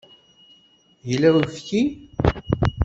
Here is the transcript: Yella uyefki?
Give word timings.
Yella 1.09 1.27
uyefki? 1.35 1.79